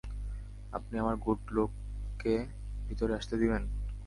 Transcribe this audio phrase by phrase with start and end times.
[0.73, 2.33] আপনি আমার গুড লাককে
[2.87, 3.63] ভিতরে আসতে দিবেন?